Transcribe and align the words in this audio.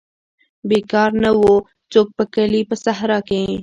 بیکار 0.69 1.11
نه 1.23 1.31
وو 1.37 1.53
څوک 1.91 2.07
په 2.17 2.23
کلي 2.33 2.61
په 2.69 2.75
صحرا 2.83 3.19
کې. 3.27 3.41